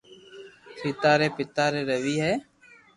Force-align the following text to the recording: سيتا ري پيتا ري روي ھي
سيتا 0.79 1.11
ري 1.19 1.29
پيتا 1.35 1.65
ري 1.73 1.81
روي 1.89 2.15
ھي 2.25 2.33